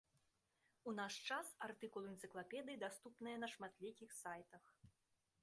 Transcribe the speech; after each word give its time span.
У 0.91 0.93
наш 0.99 1.17
час 1.35 1.51
артыкулы 1.67 2.07
энцыклапедыі 2.13 2.81
даступныя 2.85 3.37
на 3.45 3.53
шматлікіх 3.53 4.09
сайтах. 4.23 4.63